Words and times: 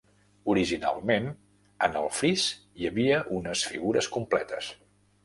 Originalment, 0.51 1.27
en 1.87 1.99
el 2.01 2.09
fris 2.21 2.45
hi 2.81 2.89
havia 2.91 3.21
unes 3.41 3.63
figures 3.75 4.09
completes. 4.17 4.73